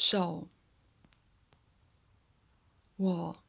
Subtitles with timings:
[0.00, 0.46] 手，
[2.94, 3.42] 我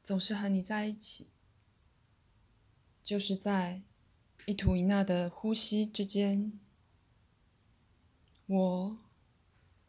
[0.00, 1.26] 总是和你在一起，
[3.02, 3.82] 就是在
[4.46, 6.60] 一吐一纳的呼吸之间，
[8.46, 8.98] 我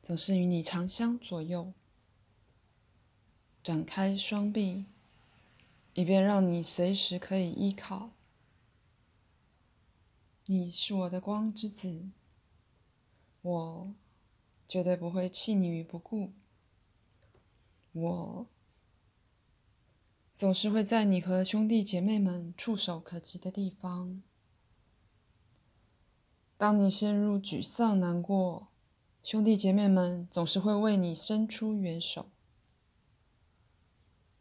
[0.02, 1.74] 总是与你长相左右，
[3.64, 4.88] 展开双臂，
[5.94, 8.10] 以便让你随时可以依靠。
[10.46, 12.10] 你是我的光之子，
[13.44, 13.94] 我。
[14.68, 16.34] 绝对不会弃你于不顾。
[17.92, 18.48] 我
[20.34, 24.24] 总是会在你和兄弟姐妹们触手可及的地方。
[26.58, 28.70] 当你陷入沮丧、难过，
[29.22, 32.30] 兄弟姐妹们总是会为你伸出援手。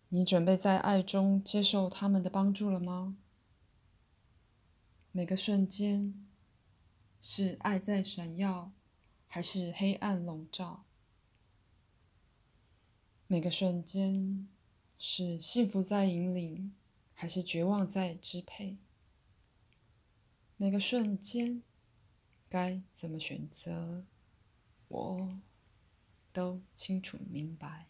[0.08, 3.16] 你准备在爱中接受他们的帮助了吗？
[5.10, 6.26] 每个瞬间
[7.20, 8.72] 是爱在闪耀。
[9.34, 10.84] 还是黑暗笼罩，
[13.26, 14.46] 每个瞬间
[14.98, 16.74] 是幸福在引领，
[17.14, 18.76] 还是绝望在支配？
[20.58, 21.62] 每个瞬间
[22.50, 24.04] 该怎么选择，
[24.88, 25.40] 我
[26.30, 27.88] 都清楚明白。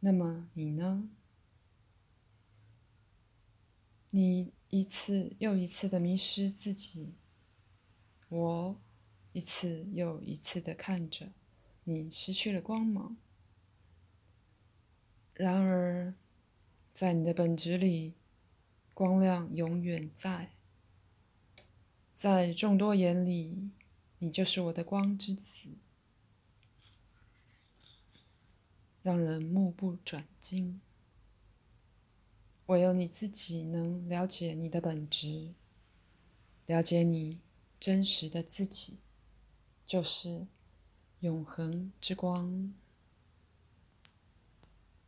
[0.00, 1.08] 那么你呢？
[4.10, 7.14] 你一次又一次的迷失自己，
[8.28, 8.80] 我。
[9.36, 11.30] 一次又一次的看着
[11.84, 13.18] 你失去了光芒，
[15.34, 16.14] 然而，
[16.94, 18.14] 在你的本质里，
[18.94, 20.54] 光亮永远在。
[22.14, 23.72] 在众多眼里，
[24.20, 25.68] 你就是我的光之子，
[29.02, 30.80] 让人目不转睛。
[32.64, 35.52] 唯有你自己能了解你的本质，
[36.64, 37.38] 了解你
[37.78, 39.00] 真实的自己。
[39.86, 40.48] 就是
[41.20, 42.74] 永恒之光。